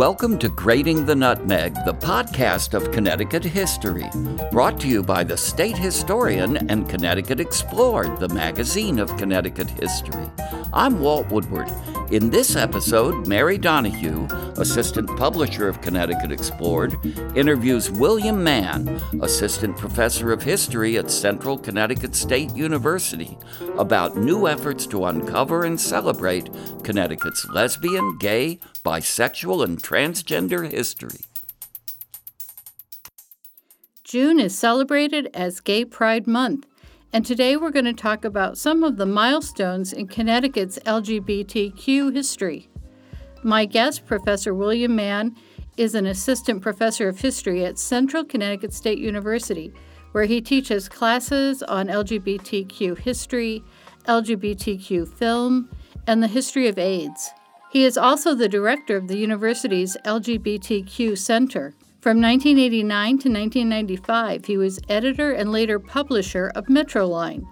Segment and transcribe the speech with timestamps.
[0.00, 4.06] Welcome to Grating the Nutmeg, the podcast of Connecticut history,
[4.50, 10.24] brought to you by the state historian and Connecticut Explored, the magazine of Connecticut history.
[10.72, 11.68] I'm Walt Woodward.
[12.10, 16.98] In this episode, Mary Donahue, assistant publisher of Connecticut Explored,
[17.36, 23.38] interviews William Mann, assistant professor of history at Central Connecticut State University,
[23.78, 26.50] about new efforts to uncover and celebrate
[26.82, 31.20] Connecticut's lesbian, gay, bisexual, and transgender history.
[34.02, 36.66] June is celebrated as Gay Pride Month,
[37.12, 42.68] and today we're going to talk about some of the milestones in Connecticut's LGBTQ history.
[43.42, 45.34] My guest, Professor William Mann,
[45.76, 49.72] is an assistant professor of history at Central Connecticut State University,
[50.12, 53.64] where he teaches classes on LGBTQ history,
[54.06, 55.68] LGBTQ film,
[56.06, 57.32] and the history of AIDS.
[57.72, 61.74] He is also the director of the university's LGBTQ Center.
[62.00, 67.46] From 1989 to 1995, he was editor and later publisher of Metroline,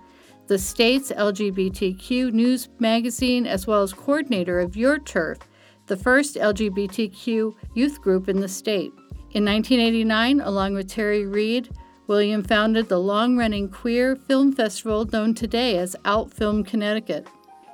[0.46, 5.36] the state's LGBTQ news magazine, as well as coordinator of Your Turf,
[5.84, 8.90] the first LGBTQ youth group in the state.
[9.32, 11.68] In 1989, along with Terry Reed,
[12.06, 17.26] William founded the long running queer film festival known today as Out Film Connecticut.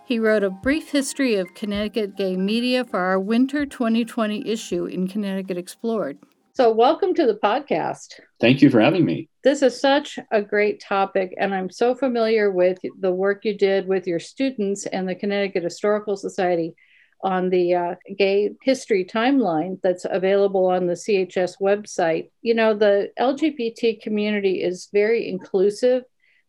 [0.07, 5.07] He wrote a brief history of Connecticut gay media for our winter 2020 issue in
[5.07, 6.19] Connecticut Explored.
[6.57, 8.21] So, welcome to the podcast.
[8.41, 9.29] Thank you for having me.
[9.43, 13.89] This is such a great topic, and I'm so familiar with the work you did
[13.89, 16.75] with your students and the Connecticut Historical Society
[17.23, 22.31] on the uh, gay history timeline that's available on the CHS website.
[22.43, 26.05] You know, the LGBT community is very inclusive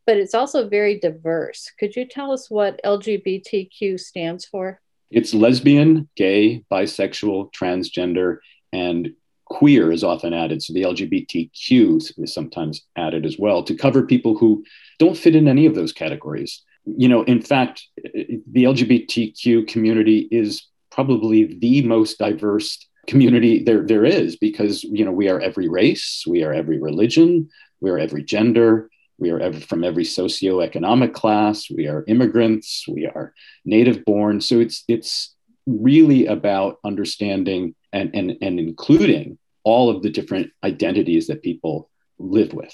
[0.06, 1.72] but it's also very diverse.
[1.80, 4.80] Could you tell us what LGBTQ stands for?
[5.09, 8.38] It's lesbian, gay, bisexual, transgender,
[8.72, 9.14] and
[9.56, 10.61] queer is often added.
[10.61, 14.63] So the LGBTQ is sometimes added as well to cover people who
[15.00, 16.62] don't fit in any of those categories.
[16.85, 24.03] You know, in fact, the LGBTQ community is probably the most diverse community there, there
[24.03, 27.50] is because, you know, we are every race, we are every religion,
[27.80, 31.69] we are every gender, we are from every socioeconomic class.
[31.72, 32.85] We are immigrants.
[32.88, 34.41] We are native born.
[34.41, 35.34] So it's it's
[35.66, 42.53] really about understanding and, and, and including all of the different identities that people live
[42.53, 42.74] with.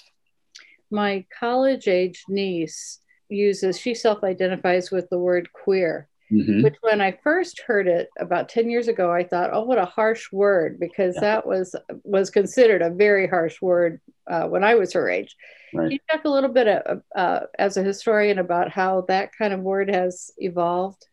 [0.91, 6.07] My college age niece uses, she self identifies with the word queer.
[6.31, 6.63] Mm-hmm.
[6.63, 9.84] Which, when I first heard it about 10 years ago, I thought, oh, what a
[9.84, 11.22] harsh word, because yeah.
[11.22, 15.35] that was was considered a very harsh word uh, when I was her age.
[15.74, 15.85] Right.
[15.85, 19.53] Can you talk a little bit uh, uh, as a historian about how that kind
[19.53, 21.06] of word has evolved?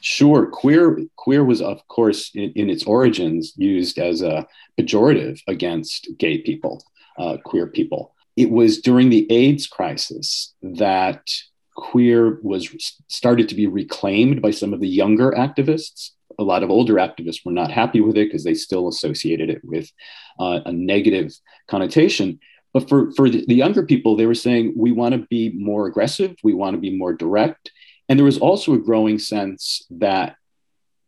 [0.00, 0.46] Sure.
[0.46, 4.46] Queer queer was, of course, in, in its origins used as a
[4.78, 6.82] pejorative against gay people,
[7.18, 8.14] uh, queer people.
[8.36, 11.28] It was during the AIDS crisis that
[11.76, 12.68] queer was
[13.08, 16.10] started to be reclaimed by some of the younger activists.
[16.38, 19.62] A lot of older activists were not happy with it because they still associated it
[19.64, 19.90] with
[20.38, 21.32] uh, a negative
[21.68, 22.38] connotation.
[22.72, 25.86] But for, for the, the younger people, they were saying, we want to be more
[25.86, 27.72] aggressive, we want to be more direct.
[28.10, 30.36] And there was also a growing sense that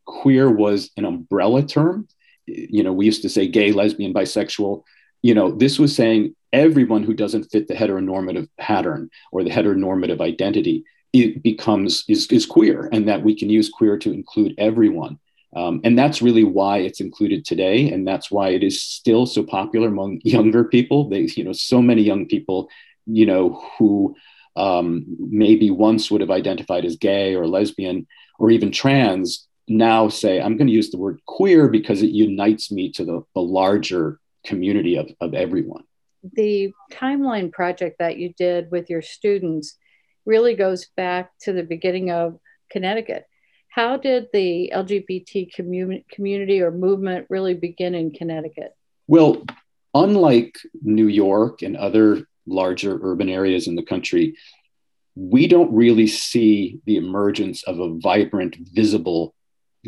[0.06, 2.08] queer was an umbrella term.
[2.46, 4.84] You know, we used to say gay, lesbian, bisexual.
[5.20, 10.20] You know, this was saying everyone who doesn't fit the heteronormative pattern or the heteronormative
[10.20, 15.18] identity it becomes is, is queer and that we can use queer to include everyone
[15.54, 19.42] um, and that's really why it's included today and that's why it is still so
[19.42, 22.68] popular among younger people they you know so many young people
[23.06, 24.14] you know who
[24.56, 28.06] um, maybe once would have identified as gay or lesbian
[28.38, 32.70] or even trans now say i'm going to use the word queer because it unites
[32.70, 35.84] me to the, the larger community of, of everyone
[36.34, 39.76] the timeline project that you did with your students
[40.24, 42.38] really goes back to the beginning of
[42.70, 43.26] Connecticut.
[43.68, 48.76] How did the LGBT community, community or movement really begin in Connecticut?
[49.06, 49.44] Well,
[49.94, 54.36] unlike New York and other larger urban areas in the country,
[55.14, 59.34] we don't really see the emergence of a vibrant, visible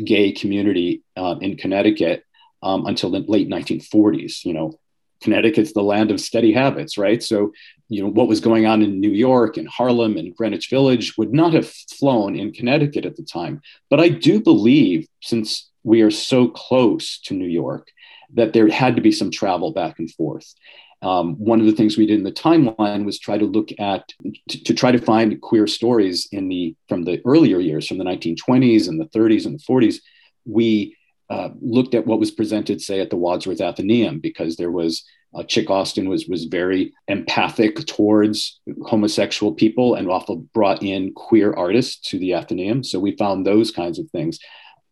[0.03, 2.23] gay community uh, in Connecticut
[2.61, 4.45] um, until the late 1940s.
[4.45, 4.79] You know,
[5.21, 7.23] Connecticut's the land of steady habits, right?
[7.23, 7.51] So,
[7.89, 11.33] you know, what was going on in New York and Harlem and Greenwich Village would
[11.33, 13.61] not have flown in Connecticut at the time.
[13.89, 17.87] But I do believe, since we are so close to New York,
[18.33, 20.53] that there had to be some travel back and forth.
[21.01, 24.11] Um, one of the things we did in the timeline was try to look at
[24.49, 28.05] to, to, try to find queer stories in the from the earlier years, from the
[28.05, 29.97] 1920s and the 30s and the 40s.
[30.45, 30.95] We
[31.29, 35.03] uh, looked at what was presented, say, at the Wadsworth Atheneum, because there was
[35.35, 41.53] uh, Chick Austin was was very empathic towards homosexual people and often brought in queer
[41.53, 42.85] artists to the Atheneum.
[42.85, 44.39] So we found those kinds of things.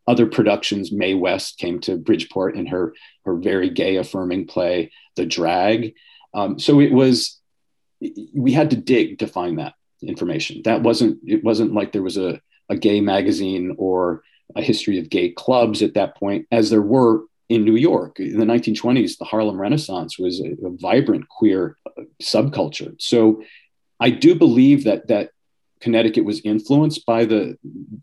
[0.08, 2.94] Other productions, Mae West came to Bridgeport in her
[3.26, 5.96] her very gay affirming play, The Drag.
[6.34, 7.40] Um, so it was
[8.34, 10.62] we had to dig to find that information.
[10.66, 14.24] That wasn't it wasn't like there was a, a gay magazine or
[14.56, 18.20] a history of gay clubs at that point, as there were in New York.
[18.20, 22.96] In the 1920s, the Harlem Renaissance was a, a vibrant queer uh, subculture.
[23.00, 23.44] So
[24.00, 25.32] I do believe that that
[25.82, 27.58] Connecticut was influenced by the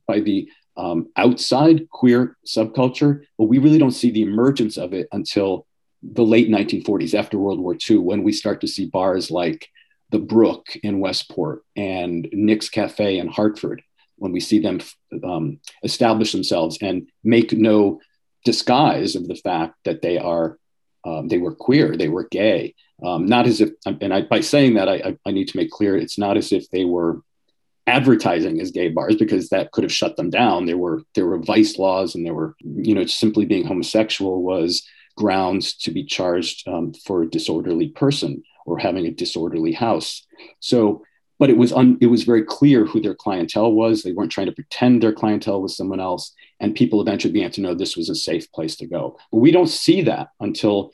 [0.06, 5.08] by the um, outside queer subculture, but we really don't see the emergence of it
[5.12, 5.66] until
[6.02, 9.68] the late 1940s, after World War II, when we start to see bars like
[10.10, 13.82] the Brook in Westport and Nick's Cafe in Hartford
[14.20, 14.80] when we see them
[15.24, 18.00] um, establish themselves and make no
[18.44, 20.58] disguise of the fact that they are
[21.06, 22.74] um, they were queer, they were gay.
[23.02, 25.96] Um, not as if, and I, by saying that, I, I need to make clear
[25.96, 27.22] it's not as if they were
[27.86, 30.66] advertising as gay bars because that could have shut them down.
[30.66, 34.86] There were there were vice laws, and there were you know simply being homosexual was
[35.16, 40.26] grounds to be charged um, for a disorderly person or having a disorderly house.
[40.60, 41.02] So
[41.40, 44.02] but it was un, it was very clear who their clientele was.
[44.02, 47.62] They weren't trying to pretend their clientele was someone else, and people eventually began to
[47.62, 49.18] know this was a safe place to go.
[49.32, 50.92] But we don't see that until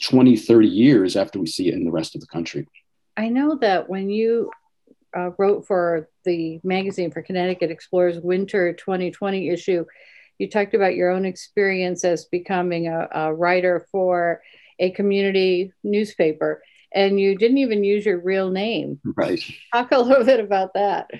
[0.00, 2.68] 20, 30 years after we see it in the rest of the country.
[3.16, 4.52] I know that when you
[5.16, 9.84] uh, wrote for the magazine for Connecticut Explored's Winter 2020 issue,
[10.38, 14.42] you talked about your own experience as becoming a, a writer for
[14.78, 16.62] a community newspaper
[16.92, 19.00] and you didn't even use your real name.
[19.04, 19.40] Right.
[19.72, 21.10] Talk a little bit about that.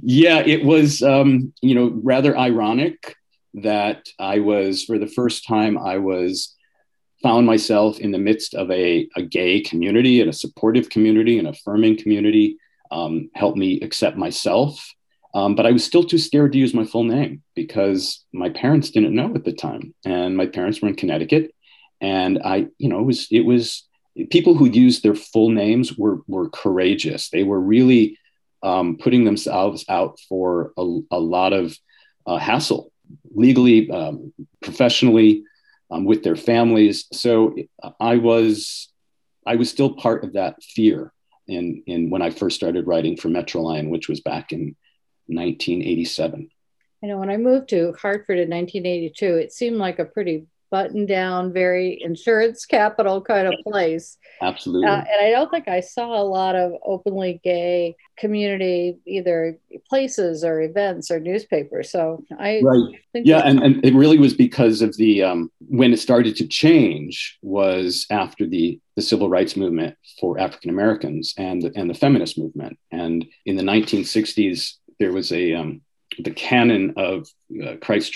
[0.00, 3.16] Yeah, it was, um, you know, rather ironic
[3.54, 6.54] that I was, for the first time, I was
[7.22, 11.48] found myself in the midst of a, a gay community and a supportive community, and
[11.48, 12.58] affirming community,
[12.90, 14.92] um, helped me accept myself.
[15.34, 18.90] Um, but I was still too scared to use my full name because my parents
[18.90, 21.54] didn't know at the time, and my parents were in Connecticut,
[22.00, 23.86] and I, you know, it was it was
[24.30, 27.28] people who used their full names were were courageous.
[27.28, 28.18] They were really
[28.62, 31.76] um, putting themselves out for a, a lot of
[32.26, 32.90] uh, hassle,
[33.34, 35.44] legally, um, professionally,
[35.90, 37.06] um, with their families.
[37.12, 37.56] So
[38.00, 38.90] I was
[39.46, 41.12] I was still part of that fear
[41.48, 44.76] in in when I first started writing for Metroline, which was back in
[45.26, 46.50] 1987.
[47.02, 51.06] You know, when I moved to Hartford in 1982, it seemed like a pretty button
[51.06, 54.18] down, very insurance capital kind of place.
[54.42, 54.88] Absolutely.
[54.88, 59.58] Uh, and I don't think I saw a lot of openly gay community, either
[59.88, 61.90] places or events or newspapers.
[61.90, 62.94] So I right.
[63.14, 67.38] yeah, and, and it really was because of the um, when it started to change
[67.42, 72.38] was after the the civil rights movement for African Americans and the, and the feminist
[72.38, 72.78] movement.
[72.90, 75.82] And in the 1960s, there was a um,
[76.18, 77.28] the canon of
[77.62, 78.12] uh, Christ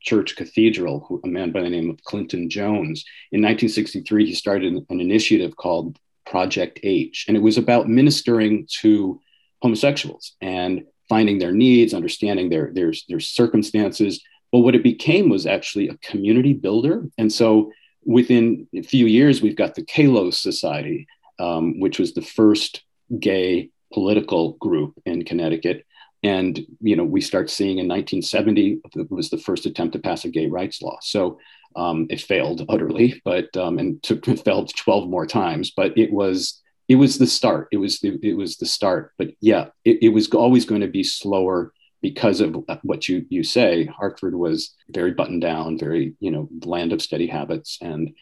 [0.00, 3.04] Church Cathedral, a man by the name of Clinton Jones.
[3.32, 9.20] In 1963, he started an initiative called Project H, and it was about ministering to
[9.62, 14.22] homosexuals and finding their needs, understanding their, their, their circumstances.
[14.52, 17.04] But what it became was actually a community builder.
[17.18, 17.72] And so
[18.04, 21.06] within a few years, we've got the Kalos Society,
[21.38, 22.82] um, which was the first
[23.18, 25.84] gay political group in Connecticut
[26.22, 30.24] and you know we start seeing in 1970 it was the first attempt to pass
[30.24, 30.98] a gay rights law.
[31.02, 31.38] So
[31.76, 36.12] um, it failed utterly but um, and took it failed 12 more times but it
[36.12, 37.68] was it was the start.
[37.70, 39.12] It was it, it was the start.
[39.16, 41.72] But yeah it, it was always going to be slower
[42.02, 43.84] because of what you you say.
[43.86, 47.78] Hartford was very buttoned down very you know land of steady habits.
[47.80, 48.14] And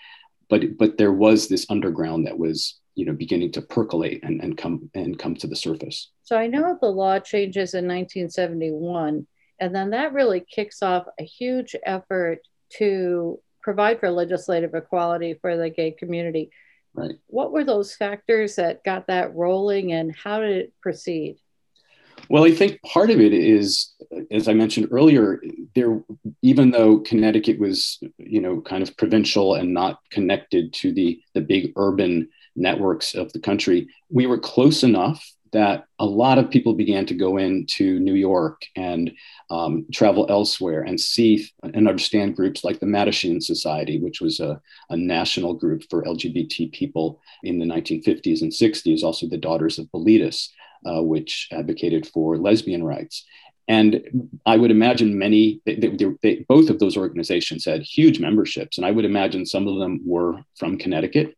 [0.48, 4.58] but but there was this underground that was you know beginning to percolate and, and
[4.58, 6.10] come and come to the surface.
[6.22, 9.26] So i know the law changes in 1971
[9.60, 12.40] and then that really kicks off a huge effort
[12.78, 16.50] to provide for legislative equality for the gay community.
[16.94, 17.16] Right.
[17.26, 21.38] What were those factors that got that rolling and how did it proceed?
[22.28, 23.94] Well, I think part of it is,
[24.30, 25.40] as I mentioned earlier,
[25.74, 26.02] there,
[26.42, 31.40] even though Connecticut was, you know, kind of provincial and not connected to the the
[31.40, 32.28] big urban
[32.58, 37.14] networks of the country, we were close enough that a lot of people began to
[37.14, 39.12] go into New York and
[39.50, 44.60] um, travel elsewhere and see and understand groups like the Mattachine Society, which was a,
[44.90, 49.86] a, national group for LGBT people in the 1950s and 60s, also the Daughters of
[49.86, 50.50] Bilitis,
[50.84, 53.24] uh, which advocated for lesbian rights.
[53.68, 58.78] And I would imagine many, they, they, they, both of those organizations had huge memberships,
[58.78, 61.36] and I would imagine some of them were from Connecticut.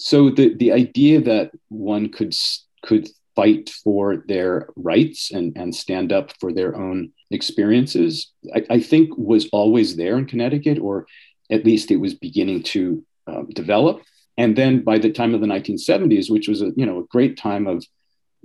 [0.00, 2.34] So the, the idea that one could,
[2.82, 8.80] could fight for their rights and, and stand up for their own experiences, I, I
[8.80, 11.06] think was always there in Connecticut, or
[11.50, 14.00] at least it was beginning to uh, develop.
[14.38, 17.36] And then by the time of the 1970s, which was a you know a great
[17.36, 17.84] time of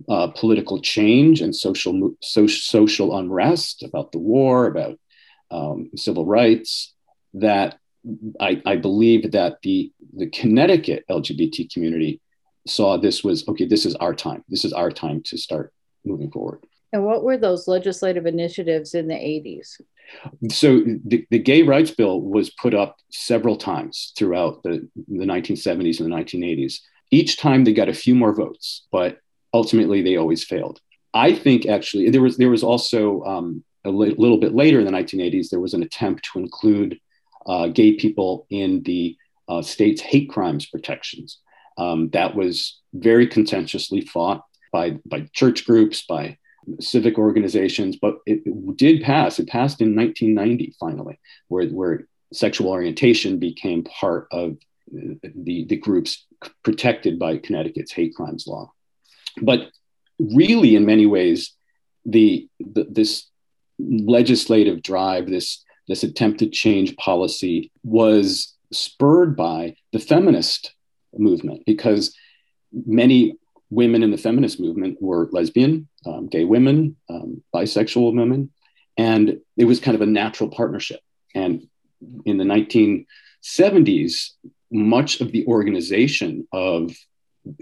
[0.10, 5.00] uh, political change and social, so, social unrest about the war, about
[5.52, 6.94] um, civil rights,
[7.34, 7.80] that
[8.40, 12.22] I, I, believe that the, the Connecticut LGBT community
[12.68, 14.44] saw this was okay, this is our time.
[14.50, 16.66] This is our time to start moving forward.
[16.94, 19.82] And what were those legislative initiatives in the 80s?
[20.50, 26.00] So the, the gay rights bill was put up several times throughout the, the 1970s
[26.00, 26.80] and the 1980s.
[27.12, 29.20] Each time they got a few more votes, but
[29.54, 30.80] ultimately they always failed.
[31.14, 34.86] I think actually there was there was also um, a li- little bit later in
[34.86, 37.00] the 1980s there was an attempt to include
[37.46, 41.40] uh, gay people in the uh, state's hate crimes protections.
[41.78, 46.38] Um, that was very contentiously fought by by church groups, by
[46.80, 49.40] civic organizations, but it, it did pass.
[49.40, 54.58] It passed in 1990 finally, where where sexual orientation became part of
[54.92, 56.26] the, the groups
[56.64, 58.72] protected by Connecticut's hate crimes law.
[59.42, 59.70] But
[60.20, 61.54] really, in many ways,
[62.06, 63.30] the, the this
[63.80, 70.74] legislative drive, this this attempt to change policy, was spurred by the feminist
[71.18, 72.16] movement because
[72.86, 73.38] many
[73.70, 78.52] women in the feminist movement were lesbian, um, gay women, um, bisexual women,
[78.98, 81.00] and it was kind of a natural partnership.
[81.34, 81.68] And
[82.26, 84.32] in the 1970s,
[84.72, 86.96] much of the organization of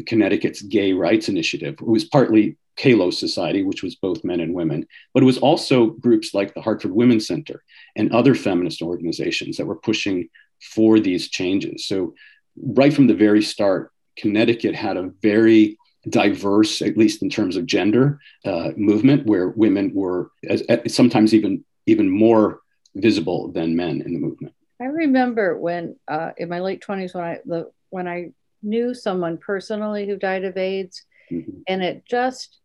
[0.06, 1.76] Connecticut's Gay Rights Initiative.
[1.82, 6.34] Was partly Kalos Society, which was both men and women, but it was also groups
[6.34, 7.64] like the Hartford Women's Center
[7.96, 10.30] and other feminist organizations that were pushing
[10.62, 11.86] for these changes.
[11.86, 12.14] So,
[12.58, 15.78] right from the very start, Connecticut had a very
[16.10, 21.34] diverse, at least in terms of gender, uh, movement where women were as, as, sometimes
[21.34, 22.62] even even more
[22.96, 24.54] visible than men in the movement.
[24.82, 29.38] I remember when uh, in my late twenties when I the when I knew someone
[29.38, 31.60] personally who died of AIDS, mm-hmm.
[31.68, 32.60] and it just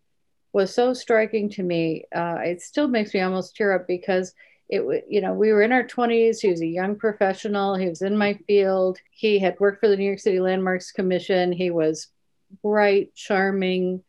[0.52, 2.04] was so striking to me.
[2.14, 4.32] Uh, it still makes me almost tear up because
[4.68, 8.02] it you know we were in our 20s he was a young professional he was
[8.02, 12.08] in my field he had worked for the new york city landmarks commission he was
[12.62, 14.02] bright charming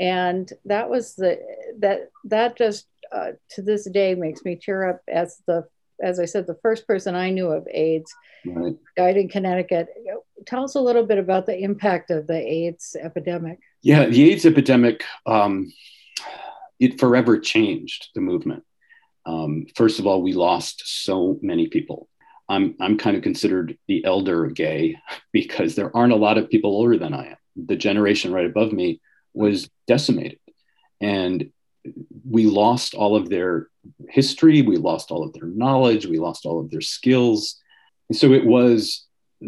[0.00, 1.38] and that was the
[1.78, 5.66] that that just uh, to this day makes me tear up as the
[6.02, 8.12] as I said, the first person I knew of AIDS
[8.44, 8.76] right.
[8.96, 9.86] died in Connecticut.
[10.46, 13.60] Tell us a little bit about the impact of the AIDS epidemic.
[13.82, 15.72] Yeah, the AIDS epidemic, um,
[16.78, 18.64] it forever changed the movement.
[19.26, 22.08] Um, first of all, we lost so many people.
[22.48, 24.96] I'm, I'm kind of considered the elder gay
[25.32, 27.36] because there aren't a lot of people older than I am.
[27.56, 29.00] The generation right above me
[29.34, 30.38] was decimated.
[31.00, 31.50] And
[32.28, 33.68] we lost all of their
[34.08, 37.60] history, we lost all of their knowledge, we lost all of their skills.
[38.08, 39.04] And so it was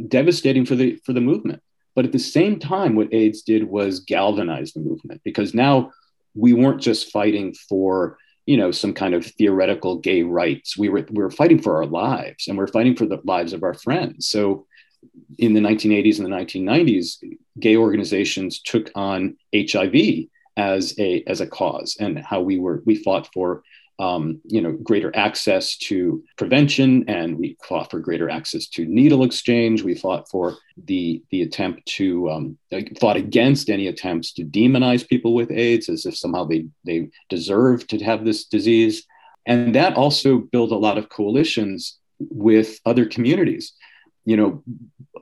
[0.09, 1.62] devastating for the for the movement.
[1.95, 5.93] But at the same time, what AIDS did was galvanize the movement because now
[6.35, 10.77] we weren't just fighting for you know some kind of theoretical gay rights.
[10.77, 13.63] We were we were fighting for our lives, and we're fighting for the lives of
[13.63, 14.29] our friends.
[14.29, 14.67] So
[15.39, 17.17] in the 1980s and the 1990s,
[17.61, 22.97] gay organizations took on HIV as a as a cause and how we were we
[22.97, 23.63] fought for
[23.99, 29.25] um, you know greater access to prevention and we fought for greater access to needle
[29.25, 29.83] exchange.
[29.83, 32.59] We fought for the the attempt to um,
[33.01, 37.87] fought against any attempts to demonize people with aids as if somehow they they deserve
[37.89, 39.05] to have this disease.
[39.47, 43.75] And that also built a lot of coalitions with other communities.
[44.25, 44.65] You know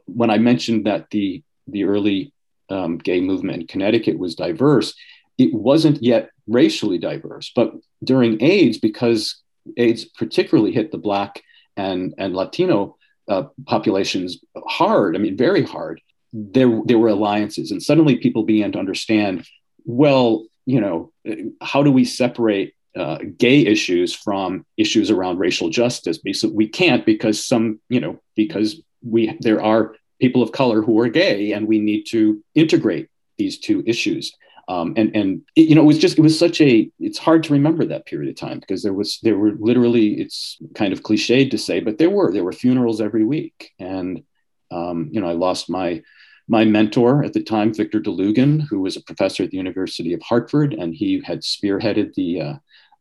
[0.07, 2.33] when i mentioned that the the early
[2.69, 4.95] um, gay movement in connecticut was diverse
[5.38, 7.52] it wasn't yet racially diverse.
[7.54, 7.72] But
[8.02, 9.40] during AIDS, because
[9.76, 11.42] AIDS particularly hit the Black
[11.76, 12.96] and, and Latino
[13.28, 16.00] uh, populations hard, I mean, very hard,
[16.32, 17.70] there, there were alliances.
[17.70, 19.46] And suddenly people began to understand
[19.84, 21.12] well, you know,
[21.61, 26.18] how do we separate uh, gay issues from issues around racial justice?
[26.18, 30.99] Because we can't because some, you know, because we there are people of color who
[31.00, 33.08] are gay and we need to integrate
[33.38, 34.32] these two issues
[34.69, 37.42] um, and and it, you know it was just it was such a it's hard
[37.45, 41.02] to remember that period of time because there was there were literally it's kind of
[41.02, 44.23] cliched to say but there were there were funerals every week and
[44.71, 46.02] um, you know I lost my
[46.49, 50.23] my mentor at the time Victor Dlugan who was a professor at the University of
[50.23, 52.54] Hartford and he had spearheaded the uh,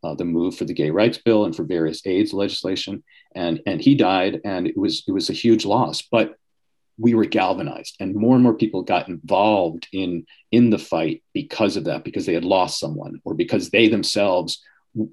[0.03, 3.03] uh, the move for the gay rights bill and for various AIDS legislation.
[3.35, 6.01] And, and he died, and it was, it was a huge loss.
[6.01, 6.35] But
[6.97, 11.77] we were galvanized and more and more people got involved in in the fight because
[11.77, 14.61] of that because they had lost someone or because they themselves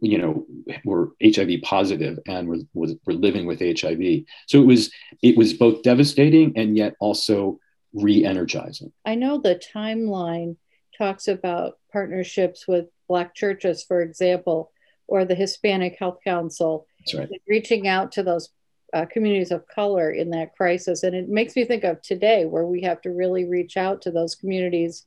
[0.00, 0.44] you know
[0.84, 4.02] were hiv positive and were, was, were living with hiv
[4.46, 4.90] so it was
[5.22, 7.58] it was both devastating and yet also
[7.94, 8.92] re-energizing.
[9.04, 10.56] I know the timeline
[10.96, 14.72] talks about partnerships with black churches for example
[15.06, 16.86] or the hispanic health council.
[17.14, 17.28] Right.
[17.48, 18.50] reaching out to those
[18.94, 21.02] uh, communities of color in that crisis.
[21.02, 24.10] And it makes me think of today, where we have to really reach out to
[24.10, 25.06] those communities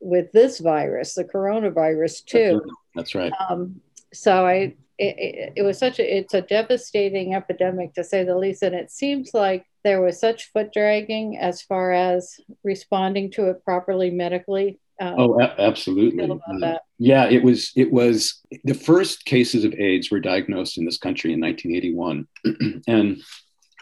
[0.00, 2.62] with this virus, the coronavirus, too.
[2.94, 3.32] That's right.
[3.48, 3.80] Um,
[4.12, 8.62] so I, it, it, was such a, it's a devastating epidemic to say the least.
[8.62, 13.64] And it seems like there was such foot dragging as far as responding to it
[13.64, 16.28] properly medically um, oh, a- absolutely.
[16.62, 17.72] Uh, yeah, it was.
[17.76, 23.22] It was the first cases of AIDS were diagnosed in this country in 1981, and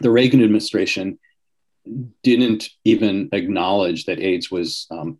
[0.01, 1.19] the Reagan administration
[2.23, 5.19] didn't even acknowledge that AIDS was um,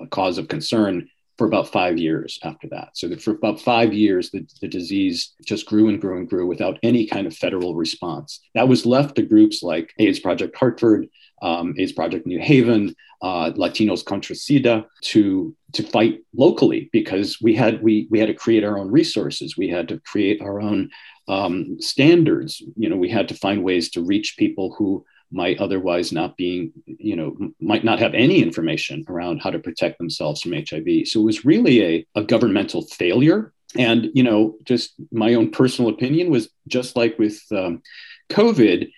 [0.00, 2.90] a cause of concern for about five years after that.
[2.94, 6.78] So for about five years, the, the disease just grew and grew and grew without
[6.82, 8.40] any kind of federal response.
[8.54, 11.08] That was left to groups like AIDS Project Hartford,
[11.42, 17.54] um, AIDS Project New Haven, uh, Latinos Contra SIDA to to fight locally because we
[17.54, 19.56] had we we had to create our own resources.
[19.56, 20.90] We had to create our own
[21.28, 22.62] um, standards.
[22.76, 26.72] You know, we had to find ways to reach people who might otherwise not being,
[26.86, 31.06] you know, might not have any information around how to protect themselves from HIV.
[31.06, 33.52] So it was really a, a governmental failure.
[33.78, 37.82] And, you know, just my own personal opinion was just like with um,
[38.30, 38.90] COVID,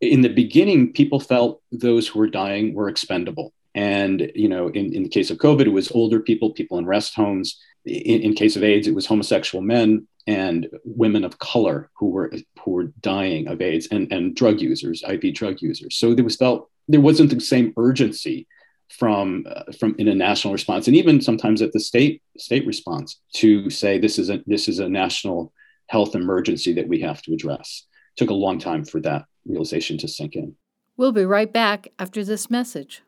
[0.00, 3.52] in the beginning, people felt those who were dying were expendable.
[3.74, 6.86] And, you know, in, in the case of COVID, it was older people, people in
[6.86, 7.60] rest homes.
[7.84, 12.32] In, in case of AIDS, it was homosexual men and women of color who were
[12.60, 15.96] who were dying of AIDS and, and drug users, IV drug users.
[15.96, 18.46] So there was felt there wasn't the same urgency
[18.88, 23.20] from uh, from in a national response and even sometimes at the state state response
[23.34, 25.52] to say this is a this is a national
[25.88, 27.84] health emergency that we have to address.
[28.16, 30.56] It took a long time for that realization to sink in.
[30.96, 33.02] We'll be right back after this message.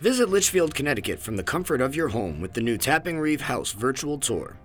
[0.00, 3.72] Visit Litchfield, Connecticut from the comfort of your home with the new Tapping Reeve House
[3.72, 4.56] virtual tour.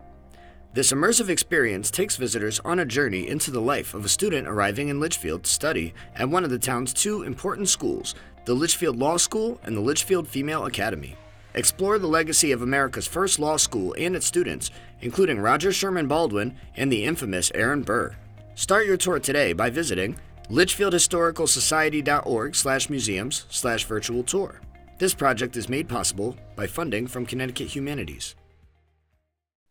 [0.73, 4.89] This immersive experience takes visitors on a journey into the life of a student arriving
[4.89, 9.17] in Litchfield to study at one of the town's two important schools, the Litchfield Law
[9.17, 11.15] School and the Litchfield Female Academy.
[11.53, 14.69] Explore the legacy of America's first law school and its students,
[15.01, 18.15] including Roger Sherman Baldwin and the infamous Aaron Burr.
[18.58, 20.17] Start your tour today by visiting
[20.50, 24.60] litchfieldhistoricalsociety.org slash museums slash virtual tour.
[24.98, 28.34] This project is made possible by funding from Connecticut Humanities.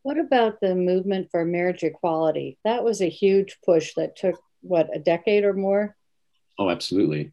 [0.03, 2.59] What about the movement for marriage equality?
[2.63, 5.97] That was a huge push that took, what, a decade or more?
[6.57, 7.33] Oh, absolutely.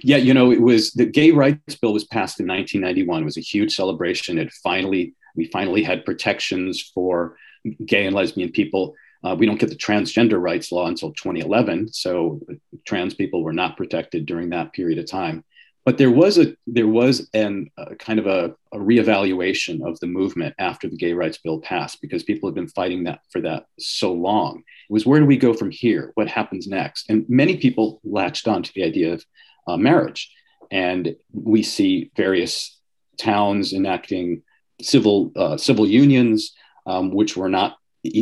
[0.00, 3.20] Yeah, you know, it was the gay rights bill was passed in 1991.
[3.20, 4.38] It was a huge celebration.
[4.38, 7.36] It finally, we finally had protections for
[7.84, 8.94] gay and lesbian people.
[9.24, 12.40] Uh, we don't get the transgender rights law until 2011, so
[12.84, 15.44] trans people were not protected during that period of time.
[15.84, 20.06] But there was a there was an a kind of a, a reevaluation of the
[20.06, 23.64] movement after the gay rights bill passed because people have been fighting that for that
[23.78, 24.58] so long.
[24.58, 26.12] It was where do we go from here?
[26.14, 27.08] What happens next?
[27.08, 29.24] And many people latched on to the idea of
[29.66, 30.30] uh, marriage.
[30.70, 32.78] And we see various
[33.16, 34.42] towns enacting
[34.82, 36.54] civil uh, civil unions
[36.86, 37.78] um, which were not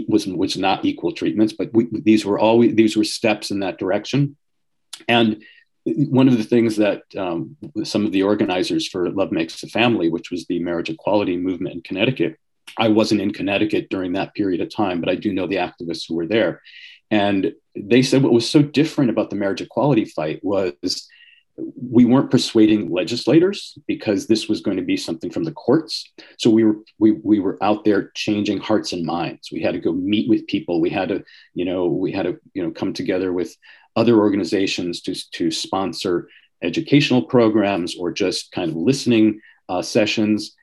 [0.08, 3.78] was was not equal treatments but we, these were always these were steps in that
[3.78, 4.36] direction
[5.08, 5.42] and
[5.86, 10.08] one of the things that um, some of the organizers for Love Makes a Family,
[10.08, 12.36] which was the marriage equality movement in Connecticut,
[12.76, 16.06] I wasn't in Connecticut during that period of time, but I do know the activists
[16.08, 16.60] who were there.
[17.10, 21.08] And they said what was so different about the marriage equality fight was
[21.56, 26.12] we weren't persuading legislators because this was going to be something from the courts.
[26.38, 29.50] So we were we, we were out there changing hearts and minds.
[29.50, 30.80] We had to go meet with people.
[30.80, 33.56] We had to, you know, we had to, you know, come together with
[33.94, 36.28] other organizations to, to sponsor
[36.62, 40.55] educational programs or just kind of listening uh, sessions.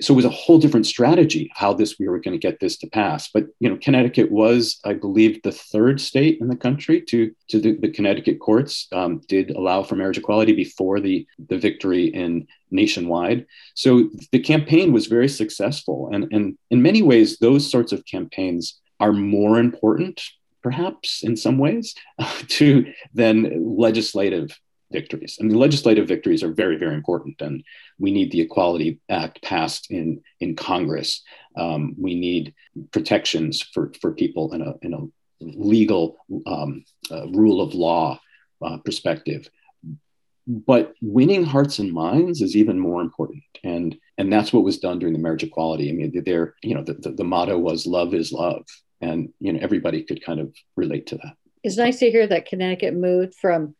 [0.00, 2.76] So it was a whole different strategy how this we were going to get this
[2.78, 3.28] to pass.
[3.32, 7.60] But you know, Connecticut was, I believe, the third state in the country to to
[7.60, 12.46] the, the Connecticut courts um, did allow for marriage equality before the the victory in
[12.70, 13.46] nationwide.
[13.74, 18.80] So the campaign was very successful, and and in many ways, those sorts of campaigns
[19.00, 20.20] are more important
[20.64, 21.94] perhaps in some ways,
[22.48, 24.58] to than legislative
[24.98, 25.34] victories.
[25.38, 27.36] And the legislative victories are very, very important.
[27.46, 27.56] And
[28.04, 28.88] we need the Equality
[29.22, 30.06] Act passed in,
[30.44, 31.10] in Congress.
[31.62, 32.44] Um, we need
[32.96, 35.02] protections for, for people in a, in a
[35.72, 36.04] legal
[36.54, 36.70] um,
[37.14, 38.06] uh, rule of law
[38.66, 39.42] uh, perspective.
[40.46, 43.44] But winning hearts and minds is even more important.
[43.74, 45.86] And, and that's what was done during the marriage equality.
[45.88, 48.64] I mean, there, you know, the, the, the motto was love is love.
[49.00, 51.34] And, you know, everybody could kind of relate to that.
[51.62, 53.74] It's nice to hear that Connecticut moved from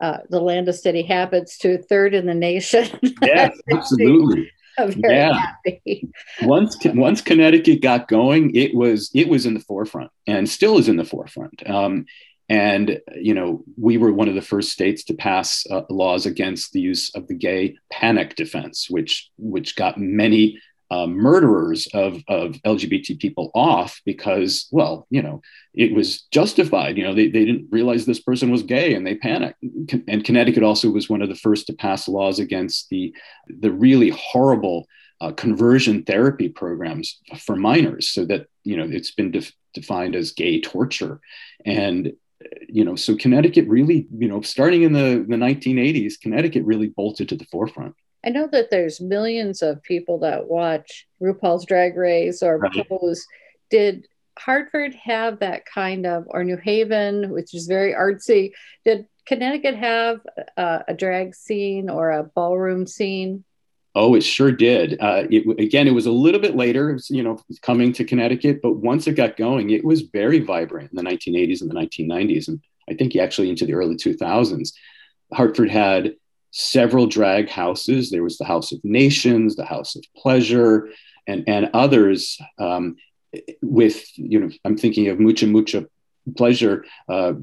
[0.00, 2.88] uh, the land of steady habits to third in the nation.
[3.22, 4.50] Yes, absolutely.
[4.96, 5.52] yeah.
[5.64, 6.08] Happy.
[6.42, 10.88] once once Connecticut got going, it was it was in the forefront and still is
[10.88, 11.68] in the forefront.
[11.68, 12.04] Um,
[12.48, 16.72] and you know, we were one of the first states to pass uh, laws against
[16.72, 22.52] the use of the gay panic defense, which which got many uh, murderers of, of
[22.64, 25.40] LGBT people off because, well, you know,
[25.74, 26.96] it was justified.
[26.96, 29.62] You know, they, they didn't realize this person was gay and they panicked.
[30.08, 33.14] And Connecticut also was one of the first to pass laws against the,
[33.48, 34.86] the really horrible
[35.20, 40.32] uh, conversion therapy programs for minors so that, you know, it's been def- defined as
[40.32, 41.20] gay torture.
[41.64, 42.12] And
[42.68, 47.28] you know, so Connecticut really, you know, starting in the, the 1980s, Connecticut really bolted
[47.30, 47.94] to the forefront.
[48.26, 52.88] I know that there's millions of people that watch RuPaul's Drag Race or right.
[52.88, 53.24] Pose.
[53.70, 58.50] Did Hartford have that kind of, or New Haven, which is very artsy?
[58.84, 60.20] Did Connecticut have
[60.56, 63.44] a, a drag scene or a ballroom scene?
[63.94, 65.00] Oh, it sure did.
[65.00, 68.60] Uh, it, again, it was a little bit later, was, you know, coming to Connecticut,
[68.60, 72.48] but once it got going, it was very vibrant in the 1980s and the 1990s,
[72.48, 72.60] and
[72.90, 74.72] I think actually into the early 2000s.
[75.32, 76.14] Hartford had
[76.58, 78.08] several drag houses.
[78.08, 80.88] There was the House of Nations, the House of Pleasure,
[81.26, 82.96] and, and others um,
[83.60, 85.86] with, you know, I'm thinking of Mucha Mucha
[86.34, 87.34] Pleasure, uh,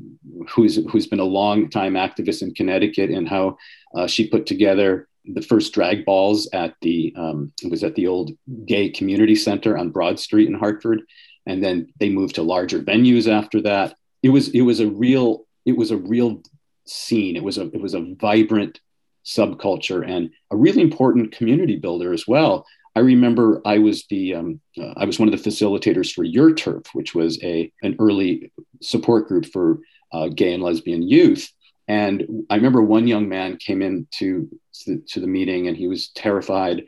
[0.49, 3.57] who's, who's been a long time activist in Connecticut and how
[3.95, 8.07] uh, she put together the first drag balls at the, um, it was at the
[8.07, 8.31] old
[8.65, 11.03] gay community center on Broad Street in Hartford.
[11.45, 13.95] And then they moved to larger venues after that.
[14.23, 16.41] It was, it was a real, it was a real
[16.85, 17.35] scene.
[17.35, 18.79] It was a, it was a vibrant
[19.25, 22.65] subculture and a really important community builder as well.
[22.95, 26.53] I remember I was the um, uh, I was one of the facilitators for Your
[26.53, 29.79] Turf, which was a an early support group for
[30.11, 31.51] uh, gay and lesbian youth.
[31.87, 34.47] And I remember one young man came in to,
[34.85, 36.83] to, to the meeting and he was terrified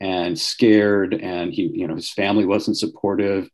[0.00, 3.50] and scared, and he you know his family wasn't supportive,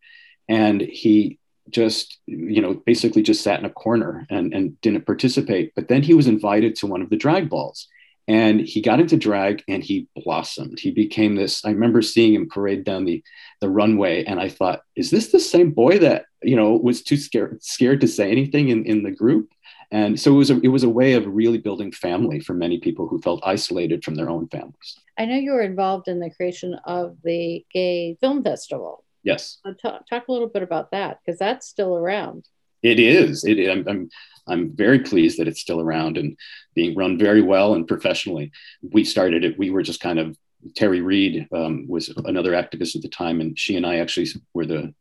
[0.49, 1.38] and he
[1.70, 6.01] just you know basically just sat in a corner and, and didn't participate but then
[6.01, 7.88] he was invited to one of the drag balls
[8.29, 10.79] and he got into drag and he blossomed.
[10.79, 13.23] He became this i remember seeing him parade down the
[13.61, 17.17] the runway and i thought is this the same boy that you know was too
[17.17, 19.51] scared scared to say anything in, in the group?
[19.93, 22.81] And so it was a, it was a way of really building family for many
[22.81, 24.99] people who felt isolated from their own families.
[25.17, 29.05] I know you were involved in the creation of the gay film festival.
[29.23, 29.59] Yes.
[29.65, 32.49] Uh, talk, talk a little bit about that because that's still around.
[32.83, 33.45] It is.
[33.45, 34.11] It, I'm, I'm
[34.48, 36.37] I'm very pleased that it's still around and
[36.74, 38.52] being run very well and professionally.
[38.82, 40.37] We started it, we were just kind of,
[40.74, 44.66] Terry Reed um, was another activist at the time, and she and I actually were
[44.66, 44.92] the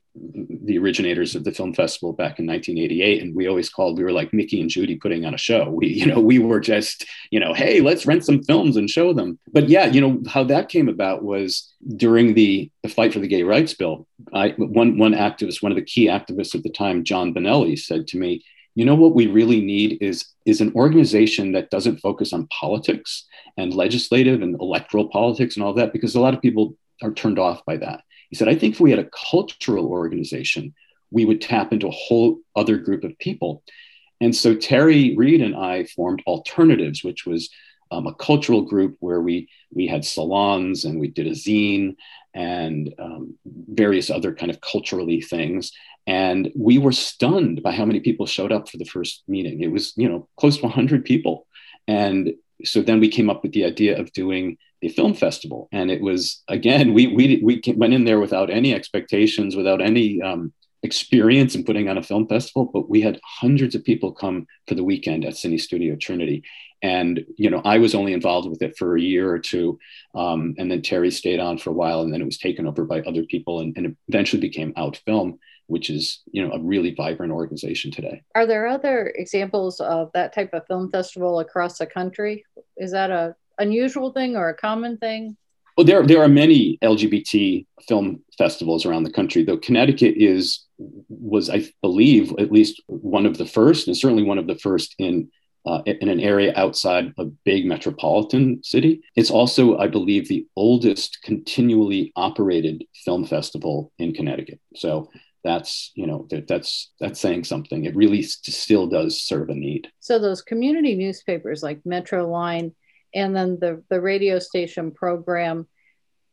[0.63, 4.11] the originators of the film festival back in 1988 and we always called we were
[4.11, 7.39] like mickey and judy putting on a show we you know we were just you
[7.39, 10.69] know hey let's rent some films and show them but yeah you know how that
[10.69, 15.13] came about was during the, the fight for the gay rights bill I, one one
[15.13, 18.43] activist one of the key activists at the time john benelli said to me
[18.75, 23.25] you know what we really need is is an organization that doesn't focus on politics
[23.57, 27.39] and legislative and electoral politics and all that because a lot of people are turned
[27.39, 28.03] off by that.
[28.29, 30.73] He said i think if we had a cultural organization
[31.11, 33.63] we would tap into a whole other group of people.
[34.19, 37.49] And so terry reed and i formed alternatives which was
[37.91, 41.95] um, a cultural group where we we had salons and we did a zine
[42.35, 45.71] and um, various other kind of culturally things.
[46.05, 49.61] And we were stunned by how many people showed up for the first meeting.
[49.61, 51.47] It was you know close to 100 people.
[51.87, 55.67] And so then we came up with the idea of doing the film festival.
[55.71, 60.21] And it was again we we, we went in there without any expectations without any
[60.21, 64.45] um, experience in putting on a film festival but we had hundreds of people come
[64.67, 66.43] for the weekend at cinestudio trinity
[66.85, 69.77] and you know i was only involved with it for a year or two
[70.13, 72.85] um, and then terry stayed on for a while and then it was taken over
[72.85, 76.93] by other people and, and eventually became out film which is you know a really
[76.93, 78.21] vibrant organization today.
[78.35, 82.45] Are there other examples of that type of film festival across the country?
[82.77, 85.37] Is that a unusual thing or a common thing?
[85.77, 89.43] Well, there there are many LGBT film festivals around the country.
[89.43, 94.37] Though Connecticut is was I believe at least one of the first, and certainly one
[94.37, 95.29] of the first in
[95.65, 99.01] uh, in an area outside a big metropolitan city.
[99.15, 104.59] It's also, I believe, the oldest continually operated film festival in Connecticut.
[104.75, 105.09] So
[105.43, 107.85] that's you know that, that's that's saying something.
[107.85, 109.87] It really still does serve a need.
[109.99, 112.73] So those community newspapers like Metroline,
[113.13, 115.67] and then the the radio station program.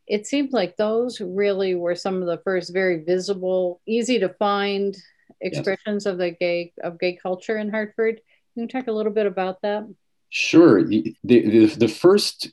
[0.08, 4.96] It seemed like those really were some of the first very visible, easy to find
[5.40, 6.06] expressions yes.
[6.06, 8.20] of the gay of gay culture in Hartford
[8.54, 9.86] can you talk a little bit about that?
[10.30, 10.82] Sure.
[10.82, 12.50] The, the, the first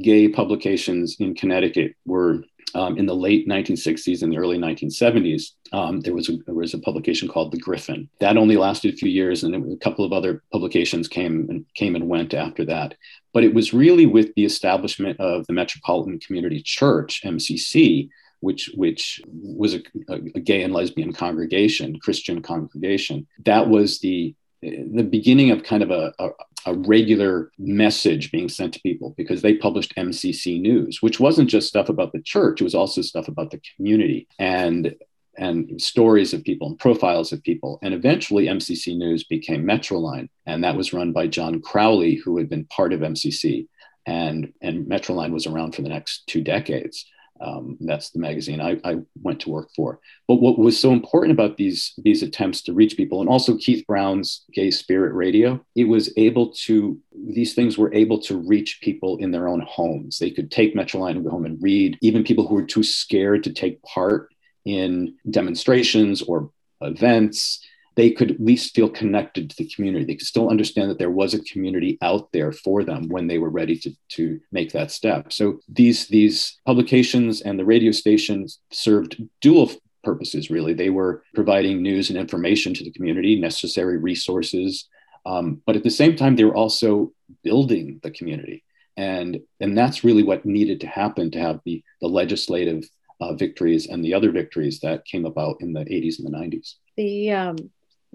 [0.00, 2.42] gay publications in Connecticut were
[2.74, 5.50] um, in the late 1960s and the early 1970s.
[5.72, 8.08] Um, there, was a, there was a publication called The Griffin.
[8.20, 11.94] That only lasted a few years, and a couple of other publications came and came
[11.94, 12.94] and went after that.
[13.32, 18.08] But it was really with the establishment of the Metropolitan Community Church (MCC),
[18.40, 23.26] which which was a, a, gay and lesbian congregation, Christian congregation.
[23.44, 26.28] That was the the beginning of kind of a, a,
[26.66, 31.68] a, regular message being sent to people because they published MCC News, which wasn't just
[31.68, 34.94] stuff about the church, it was also stuff about the community and
[35.38, 37.78] and stories of people and profiles of people.
[37.82, 42.50] And eventually MCC News became Metroline, and that was run by John Crowley, who had
[42.50, 43.66] been part of MCC.
[44.04, 47.06] And, and Metroline was around for the next two decades.
[47.42, 49.98] Um, that's the magazine I, I, went to work for.
[50.28, 53.84] But what was so important about these these attempts to reach people, and also Keith
[53.86, 59.16] Brown's Gay Spirit Radio, it was able to these things were able to reach people
[59.18, 60.18] in their own homes.
[60.18, 61.98] They could take Metroline and go home and read.
[62.00, 64.28] Even people who were too scared to take part
[64.64, 66.50] in demonstrations or
[66.80, 67.60] events
[67.94, 70.04] they could at least feel connected to the community.
[70.04, 73.38] They could still understand that there was a community out there for them when they
[73.38, 75.32] were ready to, to make that step.
[75.32, 79.70] So these, these publications and the radio stations served dual
[80.02, 80.74] purposes, really.
[80.74, 84.88] They were providing news and information to the community, necessary resources.
[85.26, 87.12] Um, but at the same time, they were also
[87.44, 88.64] building the community.
[88.96, 92.84] And, and that's really what needed to happen to have the, the legislative
[93.20, 96.74] uh, victories and the other victories that came about in the 80s and the 90s.
[96.96, 97.56] The um,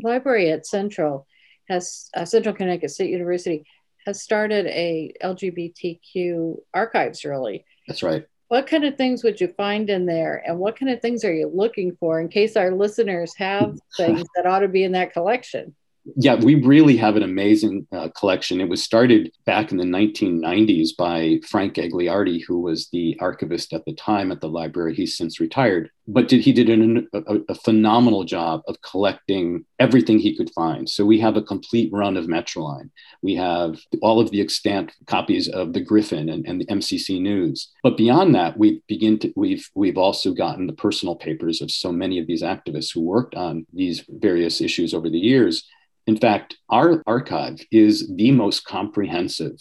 [0.02, 1.28] library at Central
[1.70, 3.66] has uh, Central Connecticut State University
[4.06, 7.26] has started a LGBTQ archives.
[7.26, 8.26] Really, that's right.
[8.48, 11.34] What kind of things would you find in there, and what kind of things are
[11.34, 15.14] you looking for in case our listeners have things that ought to be in that
[15.14, 15.76] collection?
[16.16, 18.62] Yeah, we really have an amazing uh, collection.
[18.62, 23.84] It was started back in the 1990s by Frank Gagliardi, who was the archivist at
[23.86, 24.96] the time at the library.
[24.96, 30.20] He's since retired, but did, he did an, a, a, phenomenal job of collecting everything
[30.20, 30.90] he could find.
[30.90, 32.90] So we have a complete run of Metroline.
[33.22, 37.70] We have all of the extant copies of the Griffin and, and the MCC News.
[37.84, 41.92] But beyond that, we begin to we've we've also gotten the personal papers of so
[41.92, 45.64] many of these activists who worked on these various issues over the years
[46.08, 49.60] in fact, our archive is the most comprehensive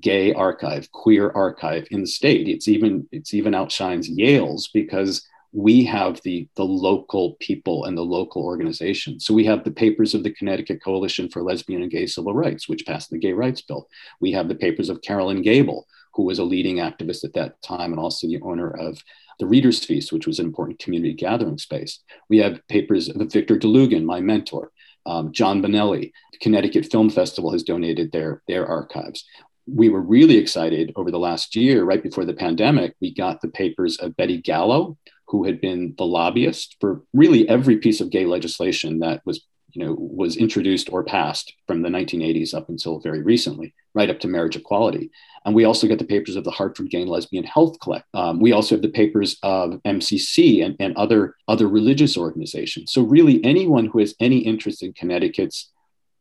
[0.00, 2.48] gay archive, queer archive in the state.
[2.48, 8.04] It's even it's even outshines Yale's because we have the the local people and the
[8.04, 9.26] local organizations.
[9.26, 12.68] So we have the papers of the Connecticut Coalition for Lesbian and Gay Civil Rights,
[12.68, 13.88] which passed the Gay Rights Bill.
[14.20, 17.90] We have the papers of Carolyn Gable, who was a leading activist at that time
[17.90, 19.02] and also the owner of
[19.40, 21.98] the Reader's Feast, which was an important community gathering space.
[22.28, 24.70] We have papers of Victor DeLugan, my mentor,
[25.06, 29.24] um, John Bonelli, Connecticut Film Festival has donated their, their archives.
[29.66, 33.48] We were really excited over the last year, right before the pandemic, we got the
[33.48, 34.96] papers of Betty Gallo,
[35.28, 39.84] who had been the lobbyist for really every piece of gay legislation that was you
[39.84, 44.28] know was introduced or passed from the 1980s up until very recently right up to
[44.28, 45.10] marriage equality
[45.44, 48.06] and we also get the papers of the Hartford Gay and Lesbian Health Collect.
[48.12, 52.92] Um, we also have the papers of MCC and, and other, other religious organizations.
[52.92, 55.70] So, really, anyone who has any interest in Connecticut's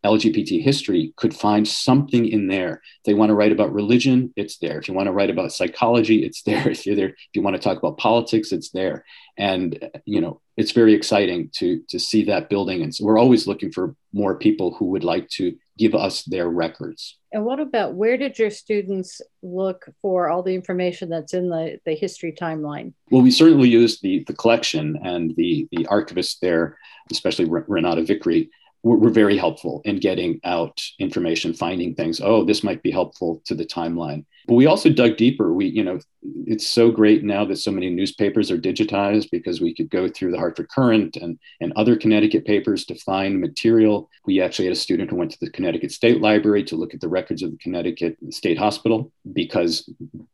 [0.05, 2.81] LGBT history could find something in there.
[2.99, 4.79] If they want to write about religion, it's there.
[4.79, 6.69] If you want to write about psychology, it's there.
[6.69, 9.05] If, there, if you want to talk about politics, it's there.
[9.38, 12.81] And you know, it's very exciting to to see that building.
[12.81, 16.49] And so we're always looking for more people who would like to give us their
[16.49, 17.17] records.
[17.31, 21.79] And what about where did your students look for all the information that's in the,
[21.85, 22.93] the history timeline?
[23.12, 26.77] Well, we certainly used the, the collection and the, the archivists there,
[27.12, 28.49] especially Renata Vickrey,
[28.84, 32.22] were, were very helpful in getting out information, finding things.
[32.22, 34.26] Oh, this might be helpful to the timeline.
[34.48, 35.54] But we also dug deeper.
[35.54, 36.00] We, you know,
[36.46, 40.32] it's so great now that so many newspapers are digitized because we could go through
[40.32, 44.10] the Hartford Courant and, and other Connecticut papers to find material.
[44.26, 47.02] We actually had a student who went to the Connecticut State Library to look at
[47.02, 49.89] the records of the Connecticut State Hospital because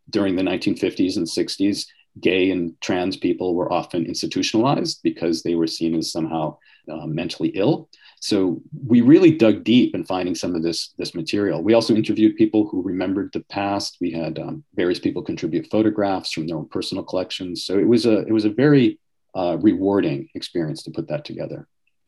[0.09, 1.85] during the 1950s and 60s,
[2.21, 6.57] gay and trans people were often institutionalized because they were seen as somehow
[6.89, 7.89] uh, mentally ill.
[8.25, 11.61] So we really dug deep in finding some of this this material.
[11.61, 13.97] We also interviewed people who remembered the past.
[14.01, 17.65] We had um, various people contribute photographs from their own personal collections.
[17.65, 18.99] So it was a it was a very
[19.35, 21.67] uh, rewarding experience to put that together.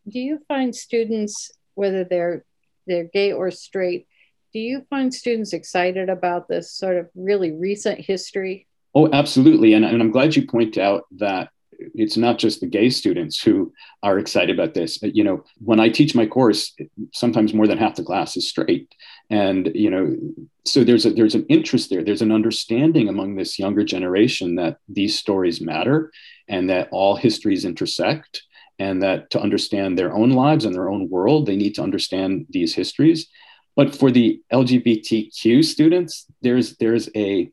[0.10, 2.44] Do you find students, whether they're
[2.88, 4.08] they're gay or straight,
[4.54, 8.66] do you find students excited about this sort of really recent history?
[8.96, 9.74] Oh, absolutely.
[9.76, 13.74] And, and I'm glad you point out that it's not just the gay students who
[14.04, 15.00] are excited about this.
[15.02, 16.76] You know, when I teach my course,
[17.14, 18.94] sometimes more than half the class is straight,
[19.30, 20.16] and you know,
[20.66, 22.04] so there's a there's an interest there.
[22.04, 26.12] There's an understanding among this younger generation that these stories matter,
[26.48, 28.44] and that all histories intersect,
[28.80, 32.46] and that to understand their own lives and their own world, they need to understand
[32.50, 33.28] these histories.
[33.76, 37.52] But for the LGBTQ students, there's there's a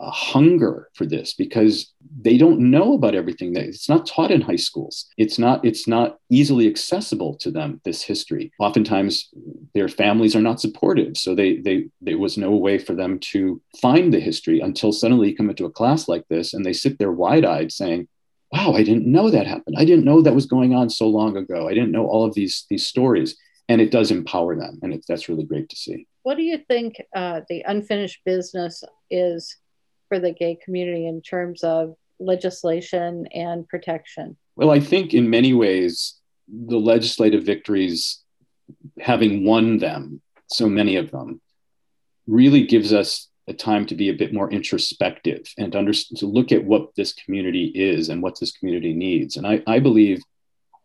[0.00, 4.40] a hunger for this because they don't know about everything that it's not taught in
[4.40, 5.06] high schools.
[5.18, 8.50] It's not it's not easily accessible to them this history.
[8.58, 9.28] Oftentimes
[9.74, 13.60] their families are not supportive so they they there was no way for them to
[13.80, 16.98] find the history until suddenly you come into a class like this and they sit
[16.98, 18.08] there wide-eyed saying
[18.52, 19.76] wow i didn't know that happened.
[19.78, 21.68] I didn't know that was going on so long ago.
[21.68, 23.36] I didn't know all of these these stories.
[23.68, 26.08] And it does empower them and it, that's really great to see.
[26.24, 28.82] What do you think uh, the unfinished business
[29.12, 29.56] is
[30.10, 34.36] for the gay community in terms of legislation and protection?
[34.56, 38.22] Well, I think in many ways, the legislative victories,
[39.00, 41.40] having won them, so many of them,
[42.26, 46.26] really gives us a time to be a bit more introspective and to, under, to
[46.26, 49.36] look at what this community is and what this community needs.
[49.36, 50.22] And I, I believe,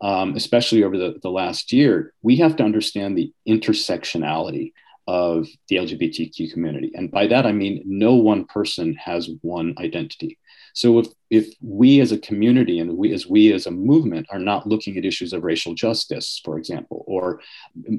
[0.01, 4.71] um, especially over the, the last year, we have to understand the intersectionality
[5.07, 6.91] of the LGBTQ community.
[6.95, 10.39] And by that, I mean no one person has one identity.
[10.73, 14.39] So if, if we as a community and we as we as a movement are
[14.39, 17.39] not looking at issues of racial justice, for example, or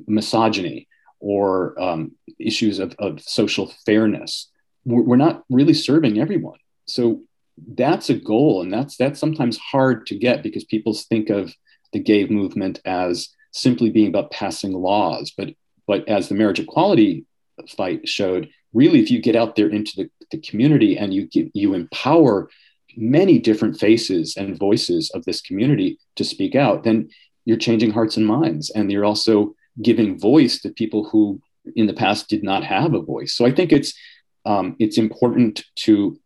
[0.06, 0.88] misogyny,
[1.18, 4.50] or um, issues of, of social fairness,
[4.84, 6.58] we're, we're not really serving everyone.
[6.84, 7.22] So
[7.74, 11.54] that's a goal, and that's that's sometimes hard to get because people think of
[11.92, 15.48] the gay movement as simply being about passing laws, but
[15.86, 17.24] but as the marriage equality
[17.76, 21.48] fight showed, really, if you get out there into the, the community and you give,
[21.54, 22.48] you empower
[22.96, 27.08] many different faces and voices of this community to speak out, then
[27.44, 31.40] you're changing hearts and minds, and you're also giving voice to people who
[31.74, 33.34] in the past did not have a voice.
[33.34, 33.94] So I think it's
[34.44, 36.18] um, it's important to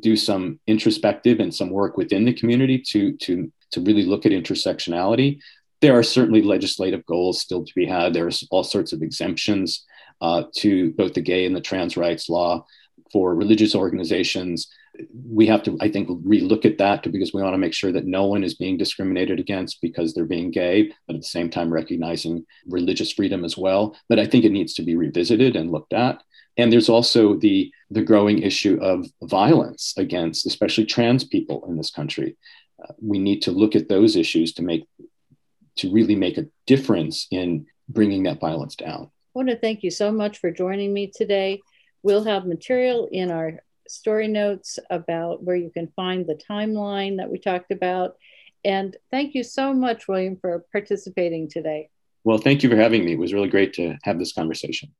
[0.00, 4.32] do some introspective and some work within the community to to to really look at
[4.32, 5.38] intersectionality
[5.80, 8.12] there are certainly legislative goals still to be had.
[8.12, 9.84] There's all sorts of exemptions
[10.20, 12.64] uh, to both the gay and the trans rights law
[13.12, 14.68] for religious organizations.
[15.30, 18.06] We have to, I think, relook at that because we want to make sure that
[18.06, 21.72] no one is being discriminated against because they're being gay, but at the same time
[21.72, 23.96] recognizing religious freedom as well.
[24.08, 26.22] But I think it needs to be revisited and looked at.
[26.56, 31.92] And there's also the the growing issue of violence against, especially trans people in this
[31.92, 32.36] country.
[32.82, 34.84] Uh, we need to look at those issues to make
[35.78, 39.10] to really make a difference in bringing that violence down.
[39.34, 41.60] I want to thank you so much for joining me today.
[42.02, 47.30] We'll have material in our story notes about where you can find the timeline that
[47.30, 48.16] we talked about.
[48.64, 51.88] And thank you so much, William, for participating today.
[52.24, 53.12] Well, thank you for having me.
[53.12, 54.90] It was really great to have this conversation.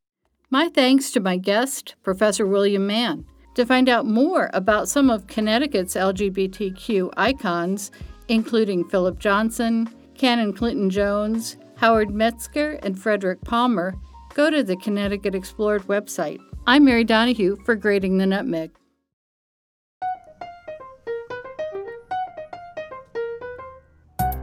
[0.51, 3.27] My thanks to my guest, Professor William Mann.
[3.57, 7.91] To find out more about some of Connecticut's LGBTQ icons,
[8.29, 13.95] including Philip Johnson, Canon Clinton Jones, Howard Metzger, and Frederick Palmer,
[14.35, 16.41] go to the Connecticut Explored website.
[16.67, 18.73] I'm Mary Donahue for Grating the Nutmeg.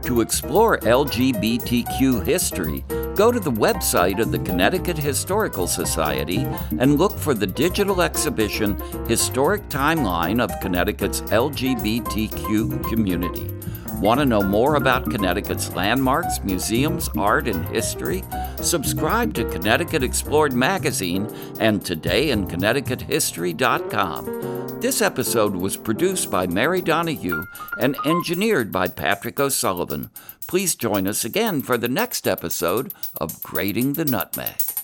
[0.04, 2.82] To explore LGBTQ history,
[3.14, 6.46] go to the website of the Connecticut Historical Society
[6.78, 13.50] and look for the digital exhibition Historic Timeline of Connecticut's LGBTQ Community.
[14.00, 18.22] Want to know more about Connecticut's landmarks, museums, art, and history?
[18.60, 21.26] Subscribe to Connecticut Explored magazine
[21.58, 24.80] and todayinConnecticutHistory.com.
[24.80, 27.42] This episode was produced by Mary Donahue
[27.80, 30.10] and engineered by Patrick O'Sullivan.
[30.46, 34.75] Please join us again for the next episode of Grating the Nutmeg.